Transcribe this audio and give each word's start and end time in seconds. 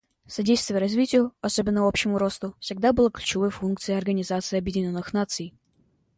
Содействие 0.25 0.79
развитию, 0.79 1.31
особенно 1.41 1.87
общему 1.87 2.17
росту, 2.17 2.55
всегда 2.59 2.91
было 2.91 3.11
ключевой 3.11 3.51
функцией 3.51 3.99
Организации 3.99 4.57
Объединенных 4.57 5.13
Наций. 5.13 5.53